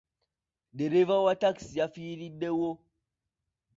[0.71, 2.69] Ddereeva wa takisi ye afiiriddewo.